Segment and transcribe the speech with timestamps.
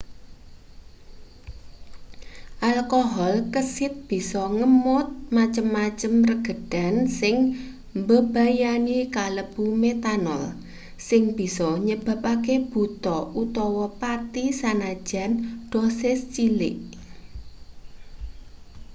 [2.71, 7.35] alkohol kesit bisa ngemot macem-macem regedan sing
[7.99, 10.43] mbebayani kalebu métanol
[11.07, 15.31] sing bisa nyebabake buta utawa pati sanajan
[15.71, 16.77] dosis cilik